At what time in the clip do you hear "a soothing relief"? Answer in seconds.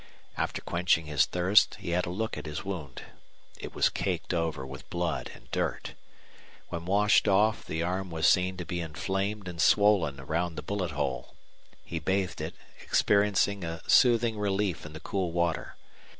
13.63-14.87